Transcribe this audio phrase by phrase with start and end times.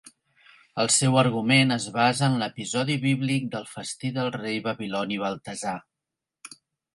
[0.83, 5.77] El seu argument es basa en l'episodi bíblic del festí del rei babiloni Baltasar.